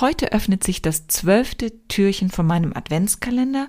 Heute 0.00 0.30
öffnet 0.32 0.62
sich 0.62 0.80
das 0.80 1.08
zwölfte 1.08 1.72
Türchen 1.88 2.30
von 2.30 2.46
meinem 2.46 2.72
Adventskalender 2.72 3.68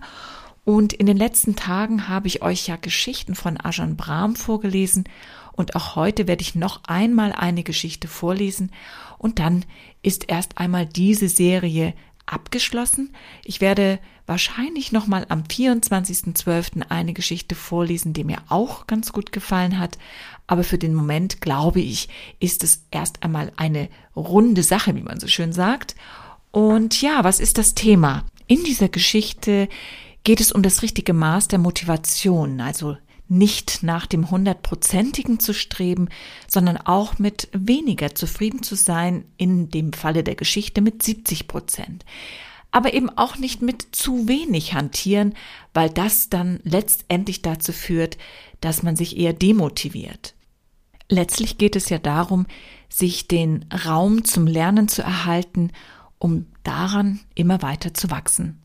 und 0.64 0.94
in 0.94 1.08
den 1.08 1.18
letzten 1.18 1.56
Tagen 1.56 2.08
habe 2.08 2.28
ich 2.28 2.44
euch 2.44 2.68
ja 2.68 2.76
Geschichten 2.76 3.34
von 3.34 3.58
Ajahn 3.60 3.96
Brahm 3.96 4.36
vorgelesen 4.36 5.06
und 5.54 5.76
auch 5.76 5.96
heute 5.96 6.28
werde 6.28 6.44
ich 6.44 6.54
noch 6.54 6.84
einmal 6.84 7.32
eine 7.32 7.64
Geschichte 7.64 8.08
vorlesen 8.08 8.72
und 9.18 9.40
dann 9.40 9.66
ist 10.04 10.30
erst 10.30 10.60
einmal 10.60 10.86
diese 10.86 11.30
Serie 11.30 11.96
abgeschlossen. 12.32 13.14
Ich 13.44 13.62
werde 13.62 14.00
wahrscheinlich 14.26 14.92
noch 14.92 15.08
mal 15.08 15.26
am 15.30 15.44
24.12. 15.44 16.90
eine 16.90 17.14
Geschichte 17.14 17.56
vorlesen, 17.56 18.14
die 18.14 18.24
mir 18.24 18.38
auch 18.48 18.88
ganz 18.88 19.12
gut 19.12 19.32
gefallen 19.32 19.80
hat, 19.80 19.98
aber 20.48 20.64
für 20.64 20.78
den 20.78 20.94
Moment 20.94 21.42
glaube 21.42 21.82
ich, 21.82 22.10
ist 22.40 22.64
es 22.64 22.86
erst 22.92 23.24
einmal 23.24 23.52
eine 23.58 23.90
runde 24.16 24.64
Sache, 24.64 24.96
wie 24.96 25.02
man 25.02 25.20
so 25.20 25.28
schön 25.28 25.54
sagt. 25.54 25.96
Und 26.52 27.02
ja, 27.02 27.24
was 27.24 27.40
ist 27.40 27.58
das 27.58 27.76
Thema? 27.76 28.26
In 28.48 28.64
dieser 28.64 28.90
Geschichte 28.90 29.70
geht 30.24 30.42
es 30.42 30.52
um 30.52 30.64
das 30.64 30.82
richtige 30.82 31.14
Maß 31.14 31.48
der 31.48 31.60
Motivation, 31.60 32.62
also 32.62 32.98
nicht 33.30 33.84
nach 33.84 34.08
dem 34.08 34.32
hundertprozentigen 34.32 35.40
zu 35.40 35.54
streben, 35.54 36.10
sondern 36.48 36.78
auch 36.78 37.20
mit 37.20 37.48
weniger 37.54 38.16
zufrieden 38.16 38.64
zu 38.64 38.76
sein, 38.76 39.26
in 39.38 39.70
dem 39.70 39.94
Falle 39.94 40.24
der 40.24 40.36
Geschichte 40.36 40.82
mit 40.82 41.04
70 41.04 41.48
Prozent. 41.48 42.06
Aber 42.72 42.94
eben 42.94 43.10
auch 43.10 43.38
nicht 43.38 43.62
mit 43.62 43.88
zu 43.92 44.28
wenig 44.28 44.74
hantieren, 44.74 45.36
weil 45.74 45.90
das 45.90 46.30
dann 46.30 46.60
letztendlich 46.64 47.42
dazu 47.42 47.72
führt, 47.72 48.18
dass 48.62 48.84
man 48.84 48.96
sich 48.96 49.18
eher 49.18 49.34
demotiviert. 49.34 50.36
Letztlich 51.08 51.58
geht 51.58 51.76
es 51.76 51.90
ja 51.90 51.98
darum, 51.98 52.46
sich 52.88 53.28
den 53.28 53.66
Raum 53.86 54.24
zum 54.24 54.46
Lernen 54.46 54.88
zu 54.88 55.02
erhalten, 55.02 55.72
um 56.20 56.48
daran 56.64 57.20
immer 57.34 57.62
weiter 57.62 57.94
zu 57.94 58.12
wachsen. 58.12 58.62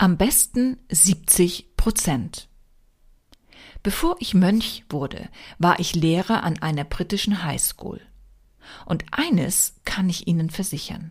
Am 0.00 0.16
besten 0.16 0.78
70 0.88 1.76
Prozent. 1.76 2.48
Bevor 3.82 4.16
ich 4.18 4.32
Mönch 4.32 4.82
wurde, 4.88 5.28
war 5.58 5.78
ich 5.78 5.94
Lehrer 5.94 6.42
an 6.42 6.58
einer 6.62 6.84
britischen 6.84 7.44
Highschool. 7.44 8.00
Und 8.86 9.04
eines 9.10 9.74
kann 9.84 10.08
ich 10.08 10.26
Ihnen 10.26 10.48
versichern. 10.48 11.10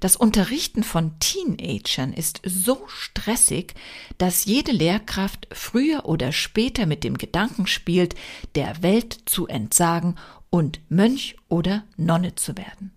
Das 0.00 0.16
Unterrichten 0.16 0.82
von 0.82 1.18
Teenagern 1.18 2.14
ist 2.14 2.40
so 2.42 2.84
stressig, 2.86 3.74
dass 4.16 4.46
jede 4.46 4.72
Lehrkraft 4.72 5.48
früher 5.52 6.06
oder 6.06 6.32
später 6.32 6.86
mit 6.86 7.04
dem 7.04 7.18
Gedanken 7.18 7.66
spielt, 7.66 8.14
der 8.54 8.82
Welt 8.82 9.12
zu 9.26 9.46
entsagen 9.46 10.14
und 10.48 10.80
Mönch 10.88 11.36
oder 11.50 11.84
Nonne 11.98 12.34
zu 12.34 12.56
werden. 12.56 12.95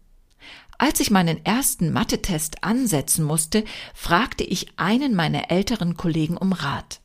Als 0.82 1.02
ich 1.02 1.12
meinen 1.12 1.46
ersten 1.46 1.92
Mathe-Test 1.92 2.64
ansetzen 2.64 3.26
musste, 3.26 3.66
fragte 3.94 4.46
ich 4.46 4.68
einen 4.78 5.14
meiner 5.14 5.52
älteren 5.52 5.98
Kollegen 5.98 6.38
um 6.38 6.54
Rat. 6.54 7.02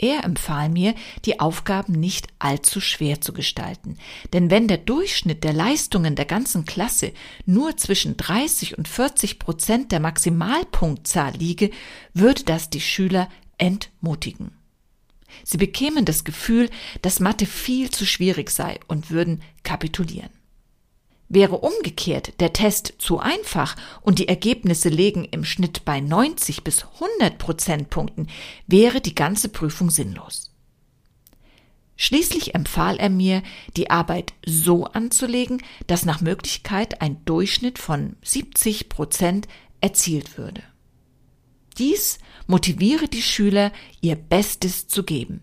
Er 0.00 0.22
empfahl 0.22 0.68
mir, 0.68 0.94
die 1.24 1.40
Aufgaben 1.40 1.94
nicht 1.94 2.28
allzu 2.38 2.80
schwer 2.80 3.20
zu 3.20 3.32
gestalten, 3.32 3.98
denn 4.32 4.48
wenn 4.48 4.68
der 4.68 4.78
Durchschnitt 4.78 5.42
der 5.42 5.52
Leistungen 5.52 6.14
der 6.14 6.24
ganzen 6.24 6.66
Klasse 6.66 7.12
nur 7.46 7.76
zwischen 7.76 8.16
30 8.16 8.78
und 8.78 8.86
40 8.86 9.40
Prozent 9.40 9.90
der 9.90 9.98
Maximalpunktzahl 9.98 11.34
liege, 11.34 11.70
würde 12.14 12.44
das 12.44 12.70
die 12.70 12.80
Schüler 12.80 13.28
entmutigen. 13.58 14.52
Sie 15.42 15.58
bekämen 15.58 16.04
das 16.04 16.22
Gefühl, 16.22 16.70
dass 17.02 17.18
Mathe 17.18 17.44
viel 17.44 17.90
zu 17.90 18.06
schwierig 18.06 18.50
sei 18.50 18.78
und 18.86 19.10
würden 19.10 19.42
kapitulieren. 19.64 20.37
Wäre 21.28 21.58
umgekehrt 21.58 22.40
der 22.40 22.54
Test 22.54 22.94
zu 22.98 23.18
einfach 23.18 23.76
und 24.00 24.18
die 24.18 24.28
Ergebnisse 24.28 24.88
legen 24.88 25.24
im 25.24 25.44
Schnitt 25.44 25.84
bei 25.84 26.00
90 26.00 26.64
bis 26.64 26.84
100 26.84 27.38
Prozentpunkten, 27.38 28.28
wäre 28.66 29.00
die 29.00 29.14
ganze 29.14 29.50
Prüfung 29.50 29.90
sinnlos. 29.90 30.50
Schließlich 31.96 32.54
empfahl 32.54 32.96
er 32.96 33.10
mir, 33.10 33.42
die 33.76 33.90
Arbeit 33.90 34.32
so 34.46 34.84
anzulegen, 34.84 35.60
dass 35.88 36.04
nach 36.04 36.20
Möglichkeit 36.20 37.02
ein 37.02 37.24
Durchschnitt 37.24 37.78
von 37.78 38.16
70 38.22 38.88
Prozent 38.88 39.48
erzielt 39.80 40.38
würde. 40.38 40.62
Dies 41.76 42.18
motiviere 42.46 43.08
die 43.08 43.22
Schüler, 43.22 43.72
ihr 44.00 44.16
Bestes 44.16 44.86
zu 44.86 45.02
geben. 45.02 45.40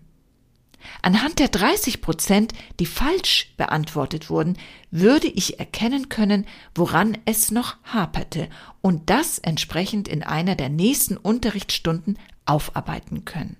Anhand 1.02 1.40
der 1.40 1.48
30 1.48 2.02
Prozent, 2.02 2.54
die 2.80 2.86
falsch 2.86 3.54
beantwortet 3.58 4.30
wurden, 4.30 4.58
würde 4.92 5.28
ich 5.28 5.60
erkennen 5.60 6.10
können, 6.10 6.46
woran 6.74 7.18
es 7.26 7.52
noch 7.52 7.78
haperte 7.84 8.50
und 8.82 9.10
das 9.10 9.40
entsprechend 9.40 10.08
in 10.08 10.24
einer 10.24 10.56
der 10.56 10.70
nächsten 10.70 11.18
Unterrichtsstunden 11.18 12.18
aufarbeiten 12.46 13.26
können. 13.26 13.58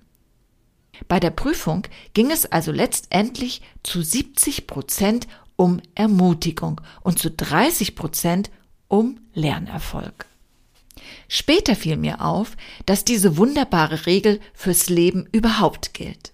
Bei 1.08 1.20
der 1.20 1.30
Prüfung 1.30 1.86
ging 2.14 2.30
es 2.30 2.46
also 2.46 2.72
letztendlich 2.72 3.62
zu 3.82 4.02
70 4.02 4.66
Prozent 4.66 5.26
um 5.56 5.80
Ermutigung 5.94 6.80
und 7.02 7.18
zu 7.18 7.30
30 7.30 7.94
Prozent 7.96 8.50
um 8.88 9.18
Lernerfolg. 9.34 10.26
Später 11.28 11.74
fiel 11.76 11.96
mir 11.96 12.20
auf, 12.24 12.56
dass 12.84 13.04
diese 13.04 13.36
wunderbare 13.36 14.06
Regel 14.06 14.40
fürs 14.54 14.88
Leben 14.88 15.28
überhaupt 15.32 15.94
gilt. 15.94 16.32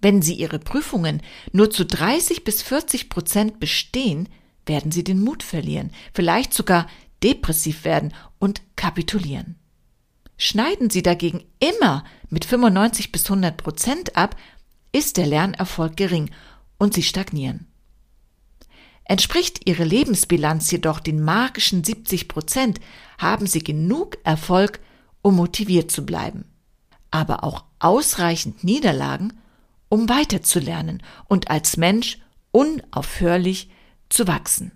Wenn 0.00 0.22
Sie 0.22 0.34
Ihre 0.34 0.58
Prüfungen 0.58 1.22
nur 1.52 1.70
zu 1.70 1.84
30 1.84 2.44
bis 2.44 2.62
40 2.62 3.08
Prozent 3.08 3.60
bestehen, 3.60 4.28
werden 4.66 4.92
Sie 4.92 5.04
den 5.04 5.22
Mut 5.22 5.42
verlieren, 5.42 5.90
vielleicht 6.14 6.54
sogar 6.54 6.86
depressiv 7.22 7.84
werden 7.84 8.14
und 8.38 8.62
kapitulieren. 8.76 9.56
Schneiden 10.36 10.88
Sie 10.88 11.02
dagegen 11.02 11.44
immer 11.58 12.04
mit 12.30 12.46
95 12.46 13.12
bis 13.12 13.24
100 13.26 13.56
Prozent 13.58 14.16
ab, 14.16 14.36
ist 14.92 15.18
der 15.18 15.26
Lernerfolg 15.26 15.96
gering 15.96 16.30
und 16.78 16.94
Sie 16.94 17.02
stagnieren. 17.02 17.66
Entspricht 19.04 19.68
Ihre 19.68 19.84
Lebensbilanz 19.84 20.70
jedoch 20.70 21.00
den 21.00 21.22
magischen 21.22 21.84
70 21.84 22.28
Prozent, 22.28 22.80
haben 23.18 23.46
Sie 23.46 23.62
genug 23.62 24.16
Erfolg, 24.24 24.80
um 25.20 25.36
motiviert 25.36 25.90
zu 25.90 26.06
bleiben. 26.06 26.44
Aber 27.10 27.44
auch 27.44 27.64
ausreichend 27.80 28.64
Niederlagen, 28.64 29.39
um 29.90 30.08
weiterzulernen 30.08 31.02
und 31.26 31.50
als 31.50 31.76
Mensch 31.76 32.18
unaufhörlich 32.52 33.68
zu 34.08 34.26
wachsen. 34.26 34.72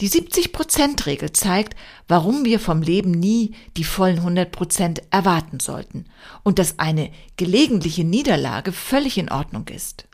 Die 0.00 0.08
70-Prozent-Regel 0.08 1.32
zeigt, 1.32 1.76
warum 2.08 2.44
wir 2.44 2.58
vom 2.58 2.82
Leben 2.82 3.12
nie 3.12 3.54
die 3.76 3.84
vollen 3.84 4.18
100 4.18 4.50
Prozent 4.50 5.02
erwarten 5.10 5.60
sollten 5.60 6.06
und 6.42 6.58
dass 6.58 6.78
eine 6.78 7.10
gelegentliche 7.36 8.04
Niederlage 8.04 8.72
völlig 8.72 9.16
in 9.16 9.30
Ordnung 9.30 9.68
ist. 9.68 10.08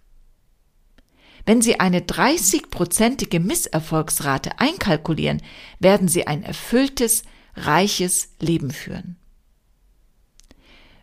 Wenn 1.47 1.63
Sie 1.63 1.81
eine 1.81 2.01
30-prozentige 2.01 3.41
Misserfolgsrate 3.41 4.61
einkalkulieren, 4.61 5.41
werden 5.79 6.09
Sie 6.09 6.27
ein 6.27 6.43
erfülltes, 6.43 7.23
reiches 7.55 8.35
Leben 8.41 8.71
führen. 8.71 9.17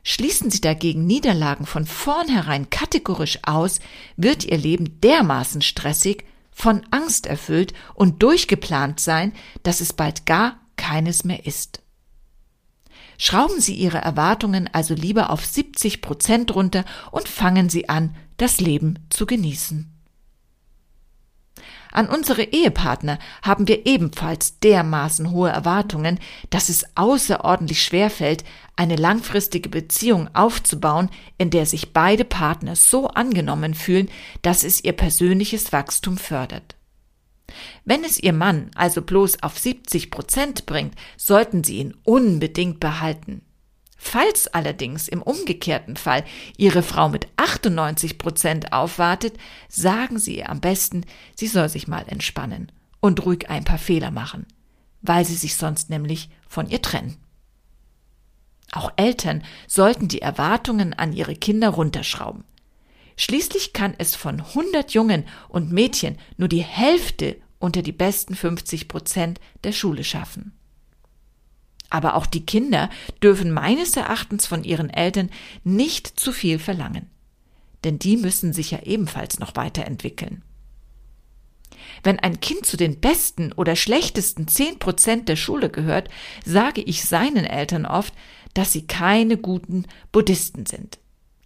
Schließen 0.07 0.51
Sie 0.51 0.61
dagegen 0.61 1.07
Niederlagen 1.07 1.65
von 1.65 1.87
vornherein 1.87 2.69
kategorisch 2.69 3.39
aus, 3.41 3.79
wird 4.17 4.45
Ihr 4.45 4.59
Leben 4.59 5.01
dermaßen 5.01 5.63
stressig, 5.63 6.25
von 6.51 6.83
Angst 6.91 7.25
erfüllt 7.25 7.73
und 7.95 8.21
durchgeplant 8.21 8.99
sein, 8.99 9.33
dass 9.63 9.81
es 9.81 9.93
bald 9.93 10.27
gar 10.27 10.59
keines 10.77 11.23
mehr 11.23 11.47
ist. 11.47 11.81
Schrauben 13.17 13.59
Sie 13.59 13.73
Ihre 13.73 13.97
Erwartungen 13.97 14.69
also 14.71 14.93
lieber 14.93 15.31
auf 15.31 15.43
70 15.43 16.01
Prozent 16.01 16.53
runter 16.53 16.85
und 17.09 17.27
fangen 17.27 17.69
Sie 17.69 17.89
an, 17.89 18.15
das 18.37 18.61
Leben 18.61 18.99
zu 19.09 19.25
genießen. 19.25 19.94
An 21.95 22.09
unsere 22.09 22.43
Ehepartner 22.43 23.19
haben 23.41 23.69
wir 23.69 23.85
ebenfalls 23.85 24.59
dermaßen 24.59 25.31
hohe 25.31 25.49
Erwartungen, 25.49 26.19
dass 26.49 26.67
es 26.67 26.85
außerordentlich 26.95 27.81
schwer 27.81 28.09
fällt, 28.09 28.43
eine 28.75 28.97
langfristige 28.97 29.69
Beziehung 29.69 30.29
aufzubauen, 30.35 31.09
in 31.37 31.51
der 31.51 31.65
sich 31.65 31.93
beide 31.93 32.25
Partner 32.25 32.75
so 32.75 33.07
angenommen 33.07 33.73
fühlen, 33.73 34.09
dass 34.41 34.65
es 34.65 34.83
ihr 34.83 34.91
persönliches 34.91 35.71
Wachstum 35.71 36.17
fördert. 36.17 36.75
Wenn 37.85 38.03
es 38.03 38.19
Ihr 38.19 38.33
Mann 38.33 38.71
also 38.75 39.01
bloß 39.01 39.41
auf 39.41 39.57
70 39.57 40.11
Prozent 40.11 40.65
bringt, 40.65 40.95
sollten 41.15 41.63
Sie 41.63 41.77
ihn 41.77 41.95
unbedingt 42.03 42.81
behalten. 42.81 43.44
Falls 44.07 44.45
allerdings 44.45 45.07
im 45.07 45.23
umgekehrten 45.23 45.97
Fall 45.97 46.23
Ihre 46.57 46.83
Frau 46.83 47.09
mit 47.09 47.27
98 47.37 48.19
Prozent 48.19 48.71
aufwartet, 48.71 49.35
sagen 49.67 50.19
Sie 50.19 50.37
ihr 50.37 50.49
am 50.51 50.61
besten, 50.61 51.05
sie 51.35 51.47
soll 51.47 51.69
sich 51.69 51.87
mal 51.87 52.05
entspannen 52.07 52.71
und 52.99 53.25
ruhig 53.25 53.49
ein 53.49 53.63
paar 53.63 53.79
Fehler 53.79 54.11
machen, 54.11 54.45
weil 55.01 55.25
sie 55.25 55.33
sich 55.33 55.55
sonst 55.55 55.89
nämlich 55.89 56.29
von 56.47 56.69
ihr 56.69 56.83
trennen. 56.83 57.17
Auch 58.71 58.93
Eltern 58.95 59.43
sollten 59.67 60.07
die 60.07 60.21
Erwartungen 60.21 60.93
an 60.93 61.11
ihre 61.11 61.35
Kinder 61.35 61.69
runterschrauben. 61.69 62.43
Schließlich 63.17 63.73
kann 63.73 63.95
es 63.97 64.15
von 64.15 64.39
100 64.39 64.93
Jungen 64.93 65.25
und 65.49 65.71
Mädchen 65.71 66.19
nur 66.37 66.47
die 66.47 66.63
Hälfte 66.63 67.37
unter 67.57 67.81
die 67.81 67.91
besten 67.91 68.35
50 68.35 68.87
Prozent 68.87 69.39
der 69.63 69.71
Schule 69.71 70.03
schaffen. 70.03 70.55
Aber 71.89 72.15
auch 72.15 72.25
die 72.25 72.45
Kinder 72.45 72.89
dürfen 73.21 73.51
meines 73.51 73.95
Erachtens 73.95 74.45
von 74.47 74.63
ihren 74.63 74.89
Eltern 74.89 75.29
nicht 75.63 76.19
zu 76.19 76.31
viel 76.31 76.59
verlangen. 76.59 77.09
Denn 77.83 77.99
die 77.99 78.17
müssen 78.17 78.53
sich 78.53 78.71
ja 78.71 78.79
ebenfalls 78.83 79.39
noch 79.39 79.55
weiterentwickeln. 79.55 80.41
Wenn 82.03 82.19
ein 82.19 82.39
Kind 82.39 82.65
zu 82.65 82.77
den 82.77 82.99
besten 82.99 83.51
oder 83.53 83.75
schlechtesten 83.75 84.47
zehn 84.47 84.79
Prozent 84.79 85.29
der 85.29 85.35
Schule 85.35 85.69
gehört, 85.69 86.09
sage 86.43 86.81
ich 86.81 87.05
seinen 87.05 87.45
Eltern 87.45 87.85
oft, 87.85 88.13
dass 88.53 88.71
sie 88.71 88.87
keine 88.87 89.37
guten 89.37 89.85
Buddhisten 90.11 90.65
sind. 90.65 90.99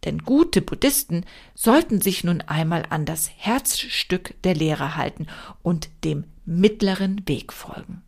Denn 0.05 0.19
gute 0.19 0.61
Buddhisten 0.61 1.25
sollten 1.55 1.99
sich 1.99 2.23
nun 2.23 2.41
einmal 2.41 2.85
an 2.89 3.05
das 3.05 3.29
Herzstück 3.35 4.35
der 4.43 4.55
Lehre 4.55 4.95
halten 4.95 5.27
und 5.61 5.89
dem 6.03 6.23
mittleren 6.45 7.27
Weg 7.27 7.51
folgen. 7.51 8.01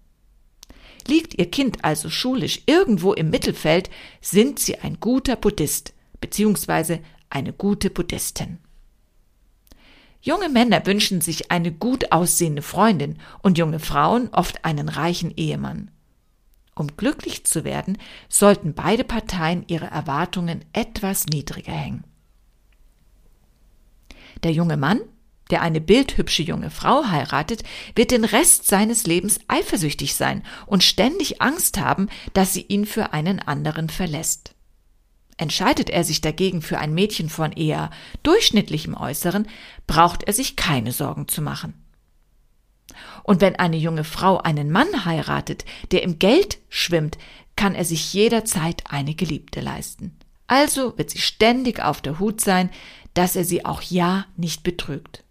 Liegt 1.08 1.38
Ihr 1.38 1.50
Kind 1.50 1.84
also 1.84 2.10
schulisch 2.10 2.62
irgendwo 2.66 3.14
im 3.14 3.30
Mittelfeld, 3.30 3.90
sind 4.22 4.60
Sie 4.60 4.80
ein 4.80 5.00
guter 5.00 5.36
Buddhist 5.36 5.94
bzw. 6.20 7.00
eine 7.30 7.54
gute 7.54 7.90
Buddhistin. 7.90 8.60
Junge 10.22 10.50
Männer 10.50 10.86
wünschen 10.86 11.20
sich 11.20 11.50
eine 11.52 11.72
gut 11.72 12.12
aussehende 12.12 12.62
Freundin 12.62 13.18
und 13.42 13.58
junge 13.58 13.80
Frauen 13.80 14.30
oft 14.32 14.64
einen 14.64 14.88
reichen 14.88 15.32
Ehemann. 15.36 15.90
Um 16.76 16.96
glücklich 16.96 17.44
zu 17.46 17.64
werden, 17.64 17.98
sollten 18.30 18.74
beide 18.74 19.04
Parteien 19.04 19.64
ihre 19.68 19.88
Erwartungen 19.88 20.64
etwas 20.74 21.26
niedriger 21.26 21.74
hängen. 21.74 22.04
Der 24.44 24.52
junge 24.52 24.78
Mann, 24.78 25.02
der 25.52 25.62
eine 25.62 25.82
bildhübsche 25.82 26.44
junge 26.44 26.70
Frau 26.70 27.06
heiratet, 27.06 27.64
wird 27.96 28.12
den 28.12 28.26
Rest 28.26 28.68
seines 28.68 29.06
Lebens 29.06 29.40
eifersüchtig 29.48 30.16
sein 30.16 30.44
und 30.66 30.84
ständig 30.84 31.42
Angst 31.42 31.80
haben, 31.80 32.10
dass 32.34 32.54
sie 32.54 32.64
ihn 32.64 32.86
für 32.86 33.14
einen 33.14 33.40
anderen 33.40 33.90
verlässt. 33.90 34.56
Entscheidet 35.38 35.90
er 35.90 36.04
sich 36.04 36.22
dagegen 36.22 36.62
für 36.62 36.78
ein 36.78 36.94
Mädchen 36.94 37.30
von 37.30 37.52
eher 37.52 37.90
durchschnittlichem 38.24 38.96
Äußeren, 38.96 39.48
braucht 39.88 40.24
er 40.24 40.34
sich 40.34 40.56
keine 40.56 40.92
Sorgen 40.92 41.28
zu 41.28 41.42
machen. 41.42 41.74
Und 43.24 43.42
wenn 43.42 43.56
eine 43.56 43.78
junge 43.78 44.04
Frau 44.04 44.38
einen 44.38 44.72
Mann 44.72 45.06
heiratet, 45.06 45.66
der 45.92 46.04
im 46.04 46.20
Geld 46.20 46.60
schwimmt, 46.70 47.18
kann 47.56 47.76
er 47.76 47.86
sich 47.86 48.14
jederzeit 48.14 48.84
eine 48.90 49.16
Geliebte 49.16 49.62
leisten. 49.62 50.18
Also 50.48 50.98
wird 50.98 51.10
sie 51.10 51.20
ständig 51.20 51.82
auf 51.82 52.02
der 52.02 52.20
Hut 52.20 52.42
sein, 52.42 52.70
dass 53.14 53.36
er 53.36 53.44
sie 53.44 53.66
auch 53.66 53.82
ja 53.82 54.26
nicht 54.36 54.64
betrügt. 54.64 55.24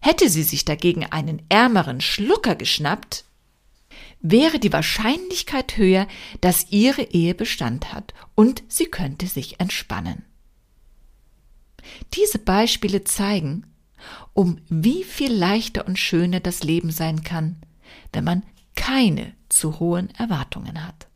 Hätte 0.00 0.28
sie 0.28 0.42
sich 0.42 0.64
dagegen 0.64 1.06
einen 1.06 1.42
ärmeren 1.48 2.00
Schlucker 2.00 2.54
geschnappt, 2.54 3.24
wäre 4.20 4.58
die 4.58 4.72
Wahrscheinlichkeit 4.72 5.76
höher, 5.76 6.08
dass 6.40 6.70
ihre 6.70 7.02
Ehe 7.02 7.34
Bestand 7.34 7.92
hat 7.92 8.14
und 8.34 8.62
sie 8.68 8.86
könnte 8.86 9.26
sich 9.26 9.60
entspannen. 9.60 10.24
Diese 12.14 12.38
Beispiele 12.38 13.04
zeigen, 13.04 13.66
um 14.32 14.58
wie 14.68 15.04
viel 15.04 15.32
leichter 15.32 15.86
und 15.86 15.98
schöner 15.98 16.40
das 16.40 16.62
Leben 16.62 16.90
sein 16.90 17.22
kann, 17.22 17.56
wenn 18.12 18.24
man 18.24 18.42
keine 18.74 19.34
zu 19.48 19.78
hohen 19.78 20.10
Erwartungen 20.10 20.86
hat. 20.86 21.06